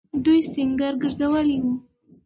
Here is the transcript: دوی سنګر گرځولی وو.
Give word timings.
دوی 0.23 0.39
سنګر 0.53 0.93
گرځولی 1.01 1.57
وو. 1.63 1.73